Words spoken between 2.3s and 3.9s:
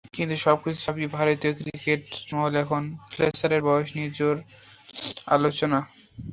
মহলে এখন ফ্লেচারের বয়স